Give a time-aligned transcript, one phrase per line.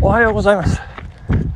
[0.00, 0.80] おはようございます。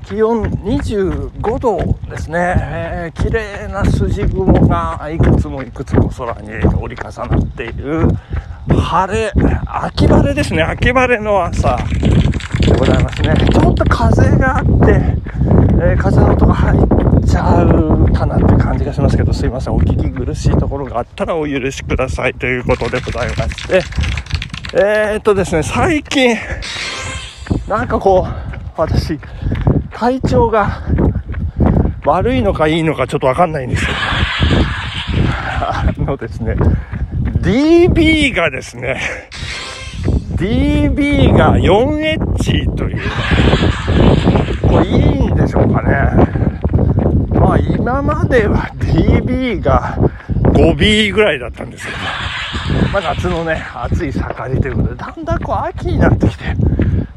[0.05, 1.79] 気温25度
[2.11, 8.09] ですね、えー、綺麗な筋雲がいくつもいくつも空に折り重なっている。
[8.69, 9.33] 晴れ
[9.65, 10.63] 秋晴れですね。
[10.63, 11.77] 秋晴れの朝。
[12.61, 13.35] でございますね。
[13.53, 16.81] ちょっと風があって、えー、風の音が入っ
[17.25, 19.75] ちゃうかなって感じがしますけどすいません。
[19.75, 23.83] お聞き苦しいところがあったらお許しくださいということでございまして。
[24.75, 26.35] えー、っとですね最近
[27.69, 29.19] なんかこう私
[29.93, 30.83] 体調が
[32.05, 33.99] 悪いのかいいのかちょっとわかんないんですけど
[35.61, 36.57] あのですね
[37.41, 39.01] DB がですね
[40.43, 43.01] DB が 4H という、
[44.61, 45.93] これいいんでしょうかね。
[47.39, 49.97] まあ今までは DB が
[50.43, 51.99] 5B ぐらいだったんですけど、
[52.93, 56.45] まあ夏のね、暑い盛りということで、だんだんこう秋になってきて、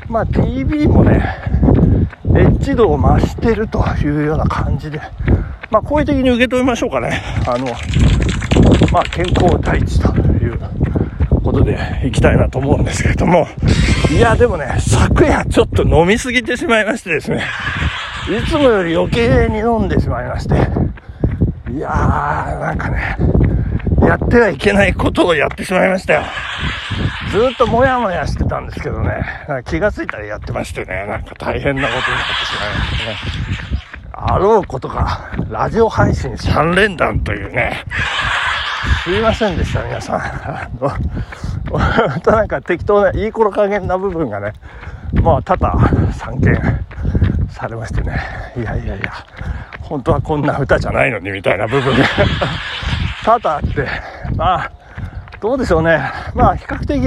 [0.07, 1.35] まあ DB もね、
[2.35, 4.99] エッジ度を増してるというような感じで、
[5.69, 7.21] まあ好意的に受け止めましょうかね。
[7.47, 7.67] あの、
[8.91, 10.59] まあ健康第一という
[11.43, 13.47] ことで行きたいなと思うんですけれども、
[14.11, 17.43] いや、でもね、昨夜ちょっと飲みすぎてしまいましてですね、
[18.27, 20.55] いつもより余計に飲んでしまいまして、
[21.71, 23.17] いやー、なんかね、
[24.05, 26.23] やってはいけないことをやってしまいましたよ。
[27.31, 29.23] ずっともやもやしてたんですけどね、
[29.65, 33.45] 気がついたらやってましてね、なんか大変なことになってしまいましてね。
[34.13, 37.83] あろうことか、ラジオ配信3連弾というね、
[39.03, 40.21] すいませんでした、皆さん。
[40.21, 40.89] あの、
[41.69, 44.53] 本当なんか適当な、いい頃加減な部分がね、
[45.21, 46.57] まあ、多々散見
[47.49, 48.17] されましてね、
[48.55, 49.11] いやいやいや、
[49.81, 52.05] 本当はこんな歌じゃないのにみたいな部分が
[53.25, 53.87] 多々あって、
[54.35, 54.71] まあ、
[55.41, 56.11] どうでしょうね。
[56.35, 57.01] まあ、比較的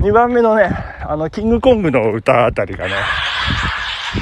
[0.00, 2.94] 2番目のね、あの、キングコングの歌あたりがね、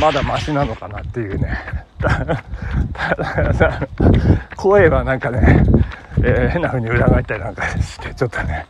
[0.01, 1.59] まだマシなのかなっていうね。
[4.57, 5.63] 声はなんかね、
[6.25, 8.65] えー、変な風に裏返ったりなんかして、ちょっとね、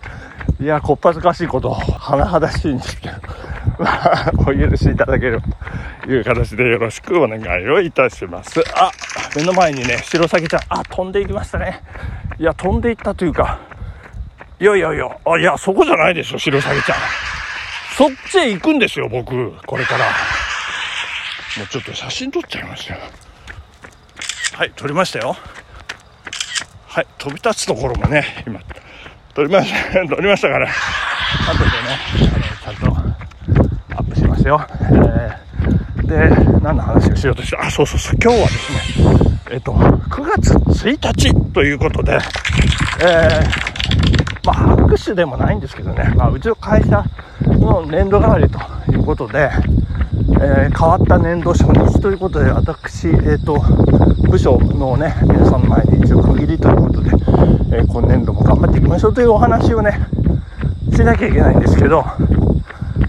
[0.61, 3.15] いや、こっぱずかしいこと、甚だしいんですけど、
[3.79, 5.45] まあ、お許しいただければ
[6.03, 8.61] という形でよろしくお願いをいたします。
[8.75, 8.91] あ、
[9.37, 11.81] 目の前にね、白鷺ちゃん、あ、飛んでいきましたね。
[12.41, 13.61] いや、飛んでいったというか、
[14.59, 16.99] いやいやいや、あ、いや、そこじゃないですよ、白鷺ちゃん。
[17.99, 20.07] そっちへ行くんですよ、僕、これから。
[20.07, 23.01] もうちょっと写真撮っちゃいましたよ。
[24.55, 25.37] はい、撮りましたよ。
[26.87, 28.59] はい、飛び立つところもね、今、
[29.35, 31.99] 撮りました、 撮りましたから、後でね、
[32.65, 32.97] あのちゃんと
[33.97, 34.67] アップしますよ。
[34.81, 38.73] えー、で、何の話をしようとして、あ、そうそうそう、今日はです
[39.03, 39.20] ね、
[39.53, 42.13] えっと、9月1日ということで、
[43.03, 47.05] えー、まあ、拍手でもないんですけどね、まあ、うちの会社
[47.59, 48.61] の年度代わりと
[48.93, 49.51] いうことで、
[50.41, 53.59] えー、変わった年度初日ということで、私、えっ、ー、と、
[54.31, 59.99] 部署のね、皆さんの前に一応区切りということで、えー、今年度も頑張っていきましょうというお話をね、
[60.93, 62.05] しなきゃいけないんですけど、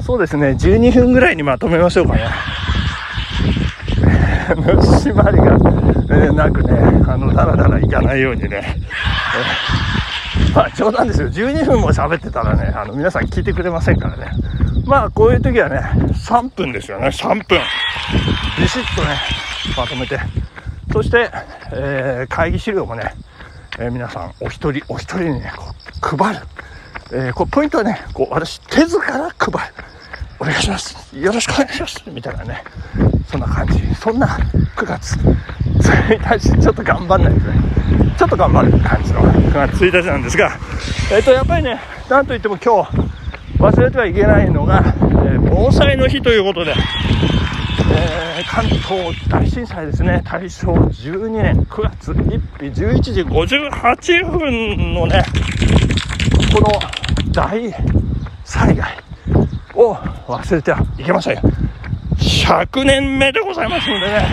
[0.03, 2.23] そうですね、12分ぐらいにまとめましょうかね。
[4.55, 6.73] 虫まりが、えー、なくね、
[7.07, 8.77] あの、だらだらいかないようにね、
[10.55, 11.29] まあ冗談ですよ。
[11.29, 14.31] 12分も喋ってたらね、あの、皆さん聞いてくれませんからね。
[14.85, 15.79] まあ、こういう時はね、
[16.13, 17.59] 3分ですよね、3分。
[18.59, 19.17] ビシッとね、
[19.77, 20.19] まとめて。
[20.91, 21.31] そして、
[21.71, 23.13] えー、会議資料もね、
[23.79, 25.65] え、皆さんお一人お一人にね、こ
[26.13, 26.41] う配る。
[27.13, 29.73] え、こうポイントはね、こう私手ずから配る。
[30.41, 30.97] お願いします。
[31.15, 32.03] よろしくお願いします。
[32.07, 32.63] みたいなね、
[33.27, 33.79] そんな感じ。
[33.93, 34.27] そんな
[34.75, 35.15] 9月。
[35.19, 37.53] 1日、ちょっと頑張んないですね。
[38.17, 39.21] ちょっと頑張る感じの。
[39.21, 40.57] 9月1日なんですが、
[41.11, 42.91] えっ、ー、と、やっぱりね、なんといっても今日、
[43.59, 46.73] 忘れてはいけないのが、えー、防災の日ということで、
[47.91, 51.53] えー、関東大震災ですね、大正12年。
[51.69, 52.81] 9月1日。
[52.81, 55.23] 11時58分のね、
[56.51, 56.67] この
[57.31, 57.71] 大
[58.43, 59.10] 災害
[59.81, 59.95] を
[60.27, 61.37] 忘れてはいけません。
[62.17, 64.27] 100年目でございますのでね、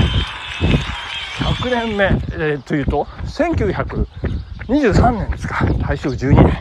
[1.38, 6.56] 100年目、えー、というと、1923年ですか、大正12年。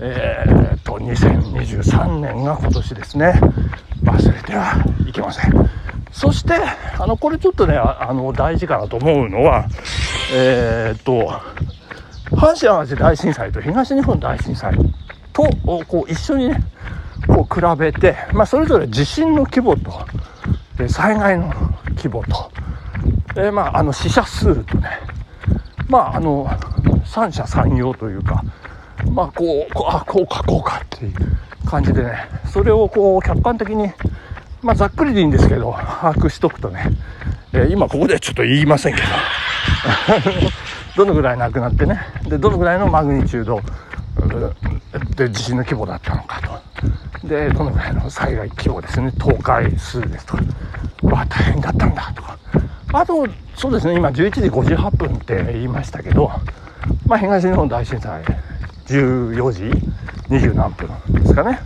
[0.00, 3.32] えー、と、2023年が今年ですね。
[4.04, 5.52] 忘れてはいけません。
[6.10, 6.54] そして、
[6.98, 9.66] あの、これちょっとね、あの、大事かなと思うのは、
[10.32, 11.40] えー、っと、
[12.36, 14.74] 阪神淡路大震災と東日本大震災
[15.32, 15.44] と、
[15.86, 16.62] こう、一緒にね、
[17.26, 20.06] こう、比べて、まあ、それぞれ地震の規模と、
[20.76, 21.52] で災害の
[21.96, 22.50] 規模と、
[23.36, 24.88] え、まあ、あの、死者数とね、
[25.88, 26.48] まあ、あの、
[27.04, 28.42] 三者三様というか、
[29.10, 31.14] まあこう、こあ、こうか、こうかっていう
[31.66, 32.18] 感じでね、
[32.52, 33.90] それをこう客観的に
[34.62, 36.86] まあ、ざっくりでいいんですけど、把握しとくとね、
[37.52, 39.06] えー、今ここではちょっと言いませんけど、
[41.04, 43.62] どのぐらいなくなってね、で、どのぐらいのマグニチュード
[45.14, 46.67] で地震の規模だったのかと。
[47.28, 50.42] で、どのぐらいの災害規模ですね、倒壊数ですとか、
[51.02, 52.38] わ、大変だったんだとか。
[52.92, 56.30] あと、そうですね、今11時58分って言いましたけど、
[57.06, 58.22] まあ、東日本大震災
[58.86, 59.64] 14時
[60.30, 60.88] 20何分
[61.22, 61.60] ですかね。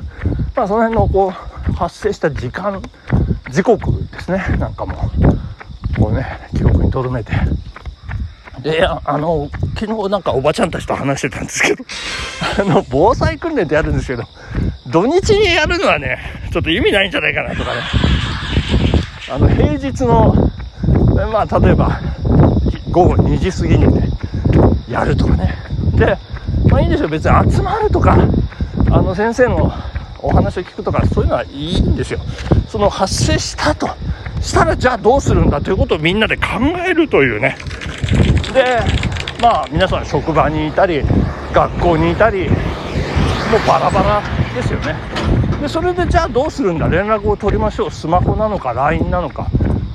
[0.56, 1.32] まあ、その辺のこ
[1.70, 2.82] う、発生した時間、
[3.50, 4.96] 時刻ですね、なんかも、
[5.96, 6.26] こうね、
[6.56, 7.32] 記録に留めて、
[8.62, 9.48] で、あの、
[9.78, 11.84] 昨日なんかおばちゃんたちと話してたんですけど、
[12.60, 14.24] あの、防災訓練ってやるんですけど、
[14.92, 16.18] 土日にやるのはね、
[16.52, 17.80] ちょっと意味ないんじゃないかなとかね。
[19.30, 20.34] あの、平日の、
[21.32, 21.98] まあ、例えば、
[22.90, 24.08] 午後2時過ぎにね、
[24.88, 25.54] やるとかね。
[25.94, 26.16] で、
[26.68, 27.08] まあいいんですよ。
[27.08, 28.18] 別に集まるとか、
[28.90, 29.72] あの、先生の
[30.20, 32.20] お話を聞くとか、そういうのはいいんですよ。
[32.68, 33.88] その発生したと。
[34.42, 36.42] したらじゃあどうするんだということをみんなで考
[36.84, 37.56] えるというね。
[38.52, 38.80] で
[39.40, 41.02] まあ皆さん職場にいたり
[41.54, 42.58] 学校にいたりもう
[43.66, 44.94] バラバラですよね。
[45.60, 46.88] でそれでじゃあどうするんだ？
[46.88, 47.90] 連絡を取りましょう。
[47.90, 49.46] スマホなのか LINE なのか。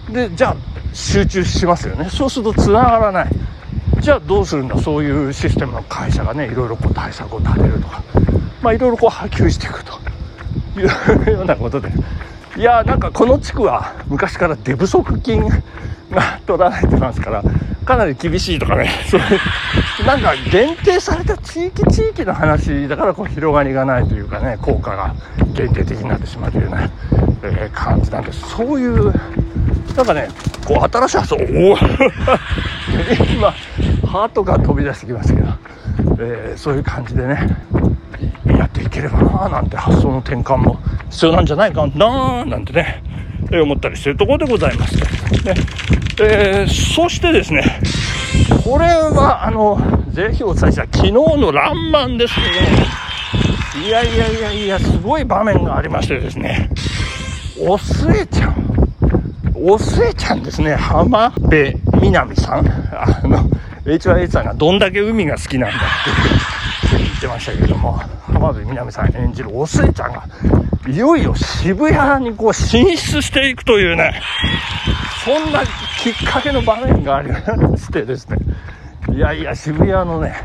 [0.09, 0.55] でじゃあ
[0.93, 2.09] 集中しますよね。
[2.09, 3.29] そうすると繋がらない。
[3.99, 4.77] じゃあどうするんだ？
[4.79, 8.03] そういうシステムの会社がねいろいろこう対策を立てるとか。
[8.61, 9.99] まあいろいろこう波及していくと。
[10.77, 11.91] いうようなことで。
[12.55, 15.47] いやなんかこの地区は昔から出不足金
[16.11, 17.43] が取られてますから
[17.87, 25.15] かなり厳しいとかね、 そういう、なんか限定された地域地域の話だからこう広がりがないというかね、効果が
[25.53, 26.89] 限定的になってしまうというような、
[27.43, 28.41] えー、感じなんです。
[28.49, 29.13] そういう、
[29.95, 30.27] なんかね、
[30.65, 31.37] こう新しい発想、
[33.33, 33.53] 今、
[34.07, 35.47] ハートが飛び出してきましたけど、
[36.19, 37.57] えー、そういう感じでね、
[38.45, 40.77] やっていければなーなんて発想の転換も
[41.09, 43.01] 必要なんじゃないかなーなんてね、
[43.49, 44.97] 思ったりしてるところでございます。
[45.45, 45.53] ね
[46.19, 47.79] えー、そしてですね、
[48.63, 49.79] これは、あの、
[50.09, 56.71] ぜひお伝えした昨日のランマンですけど、いやいやいやいや、すごい場面がありましてですね、
[57.59, 58.55] おすえちゃん、
[59.55, 63.47] おすえちゃんですね、浜辺美波さん、あの、
[63.85, 66.56] HYH さんがどんだけ海が好きなんだって
[67.17, 70.23] ってましたけども、浜辺美波さん演じるおすえちゃんが、
[70.87, 74.21] いよいよ渋谷にこう進出していくというね、
[75.25, 75.63] そんな
[75.99, 77.39] きっかけの場面がありま
[77.77, 78.37] してですね、
[79.13, 80.35] いやいや、渋谷のね、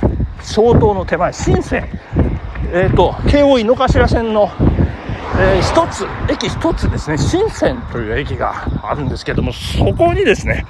[0.41, 1.87] 相当の手前、新線、
[2.73, 4.51] えっ、ー、と、京王井の頭線の、
[5.39, 10.65] えー、一つ、駅一つですね、新線という駅があるんですけども、そこにですね、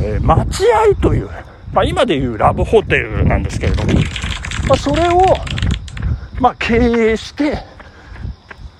[0.00, 1.28] えー、待合という、
[1.72, 4.00] まあ、今でいうラブホテルなんですけれども、
[4.68, 5.22] まあ、それを、
[6.38, 7.58] まあ、経営して、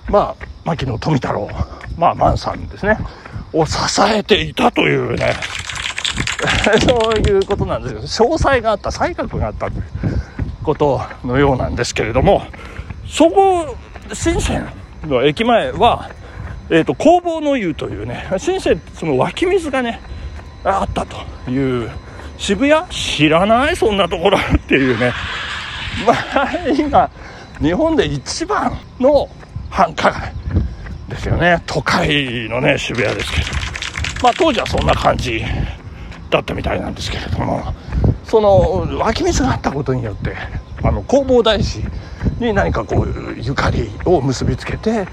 [0.07, 1.49] まあ、牧野富太郎、
[1.97, 2.97] まあ、万さんですね、
[3.53, 5.33] を支えていたというね、
[6.87, 8.27] そういうことなんですよ。
[8.27, 9.83] 詳細があった、才覚があったという
[10.63, 12.43] ことのようなんですけれども、
[13.07, 13.75] そこ、
[14.13, 14.67] 深セン
[15.07, 16.11] の駅前は、
[16.69, 19.99] えっ、ー、と、工房の湯というね、深セン、その湧き水がね、
[20.63, 21.89] あったという、
[22.37, 22.87] 渋谷？
[22.89, 23.75] 知らない？
[23.75, 25.13] そんなところっていうね。
[26.05, 27.09] まあ、今、
[27.61, 29.29] 日本で一番の
[29.69, 30.33] 繁華街
[31.09, 31.61] ですよね。
[31.65, 33.47] 都会のね渋谷ですけど。
[34.23, 35.43] まあ当時はそんな感じ
[36.29, 37.73] だったみたいなんですけれども。
[38.23, 40.35] その湧き水があったことによって
[40.83, 41.83] あの弘法大師
[42.39, 45.07] に何かこうゆかりを結びつけて、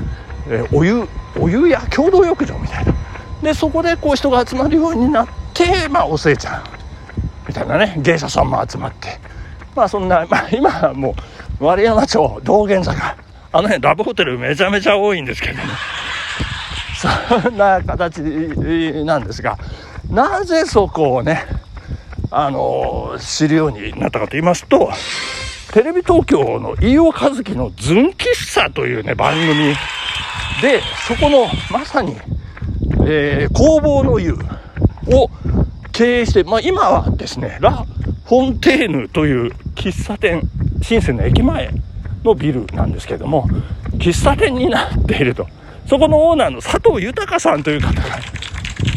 [0.48, 1.08] え、お湯
[1.40, 2.94] お湯や共同浴場みたいな。
[3.42, 6.64] でそこでこう人が集まるようになってまあおせいちゃん
[7.48, 9.18] みたいなね芸者さんも集まって
[9.76, 11.14] まあそんな、まあ、今はも
[11.60, 13.16] う丸山町道玄坂
[13.52, 15.62] あの辺ラブホテルめちゃめちゃ多いんですけどね。
[16.96, 18.18] そんな形
[19.04, 19.58] なんですが、
[20.10, 21.46] なぜそこをね、
[22.30, 24.90] あの知るようになったかと言いますと、
[25.72, 29.74] テレビ東京の飯尾和樹のズン喫茶というね、番組
[30.62, 32.16] で、そこのまさに、
[33.06, 34.32] えー、工房の湯
[35.12, 35.30] を
[35.92, 37.84] 経営して、まあ今はですね、ラ・
[38.24, 40.42] フォンテーヌという喫茶店、
[40.82, 41.70] 深センの駅前
[42.24, 43.48] のビルなんですけれども、
[43.98, 45.46] 喫茶店になっていると。
[45.86, 48.18] そこのオーナーの佐藤豊さんという方が、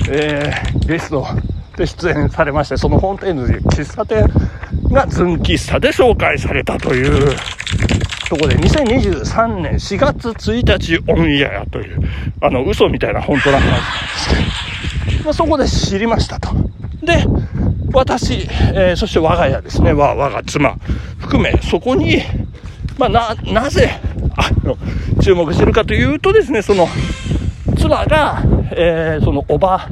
[0.09, 1.27] えー、ゲスト
[1.77, 4.27] で出演されまして、その本店の喫茶店
[4.91, 7.36] がズン喫茶で紹介されたという
[8.29, 12.00] ところで、2023年4月1日オンエアという、
[12.41, 13.83] あの、嘘みたいな本当な話なんで
[14.17, 16.50] すけど、まあ、そこで知りましたと。
[17.03, 17.24] で、
[17.93, 20.75] 私、えー、そして我が家ですね、我が妻
[21.17, 22.22] 含め、そこに、
[22.98, 24.00] まあ、な、なぜ、
[24.38, 24.77] あの、
[25.22, 26.88] 注目してるかというとですね、その、
[27.79, 29.88] 妻が、えー、そのおば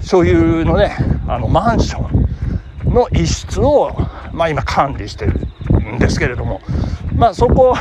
[0.00, 2.06] 所有のねあのマンショ
[2.88, 3.90] ンの一室を、
[4.32, 5.32] まあ、今管理してる
[5.96, 6.60] んですけれども
[7.16, 7.74] まあそこ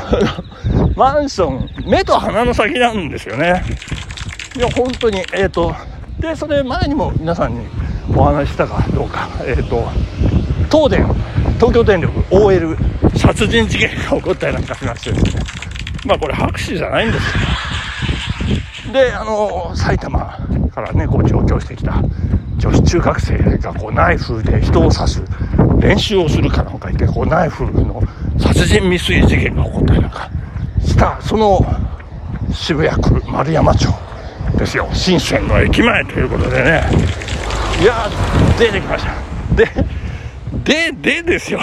[0.95, 3.63] マンション目と鼻の先なんですよね。
[4.55, 5.75] いや本当にえっ、ー、と
[6.19, 7.67] でそれ前にも皆さんに
[8.15, 9.29] お話したかどうか。
[9.45, 9.87] え、ー、と
[10.71, 11.05] 東電
[11.55, 12.77] 東京電力 OL
[13.15, 15.43] 殺人事件が起こったりなんかしましてですね。
[16.05, 17.23] まあこれ拍手じゃないんです
[18.87, 18.93] よ。
[18.93, 20.37] であの埼玉
[20.73, 22.01] からねこう上京してきた
[22.57, 25.23] 女子中学生がこうナイフで人を刺す
[25.79, 28.01] 練習をするかなんか言ってこうナイフの
[28.37, 30.29] 殺人未遂事件が起こったりなんか。
[30.95, 31.65] したその
[32.53, 33.89] 渋谷区丸山町
[34.57, 34.87] ですよ。
[34.93, 36.83] 深センの駅前ということでね。
[37.81, 38.09] いや
[38.57, 39.13] 出てきました。
[39.55, 39.67] で
[40.63, 41.59] ででですよ。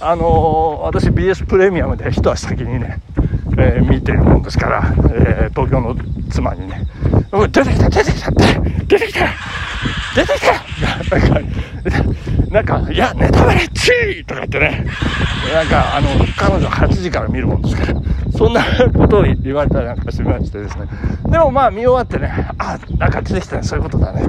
[0.00, 3.00] あのー、私 BS プレミアムで一足先にね、
[3.58, 5.96] えー、見てるもんですから、えー、東京の
[6.30, 6.86] 妻にね
[7.50, 8.78] 「出てきた出てきた」って。
[8.88, 9.26] 出てきた。
[10.16, 10.58] 出てきた。
[12.50, 14.86] なんか、いや、ネタバレチーとか言ってね、
[15.52, 18.00] なんか、あの、彼女8時から見るもんですから、
[18.36, 20.86] そんなことを言われたりなんかしましてですね。
[21.28, 24.22] でもまあ見終わってね、あ、なんか出てきたね、そういうことだね、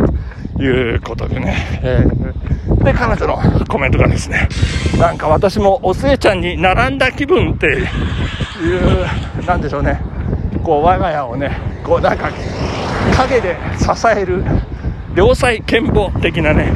[0.60, 4.48] いうことでね、えー、で、彼女のコメントがですね、
[4.98, 7.86] なんか私もお寿恵ちゃんに並んだ気分っていう、
[9.46, 10.02] なんでしょうね、
[10.64, 12.30] こう、我が家をね、こう、なんか、
[13.18, 14.44] 陰で支える、
[15.16, 16.74] 良妻賢母的なね、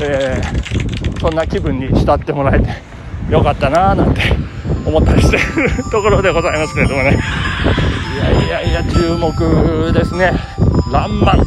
[0.00, 2.68] えー、そんな気分に浸ってもらえて
[3.30, 4.22] よかったなーなんて
[4.86, 7.18] 思ったりしてるところでございますけれどもね。
[8.14, 10.32] いやいやいや注目ですね
[10.92, 11.46] 「らんまん」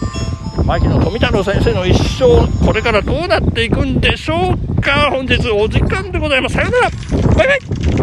[0.61, 5.09] 牧野富太郎先生の一生これからどうなっていくんでしょうか？
[5.11, 6.55] 本日お時間でございます。
[6.55, 6.89] さようなら。
[7.35, 7.93] バイバイ。